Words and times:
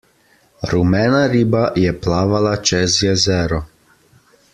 Rumena 0.71 1.19
riba 1.33 1.61
je 1.83 1.91
plavala 2.05 2.55
čez 2.71 2.97
jezero. 3.09 3.61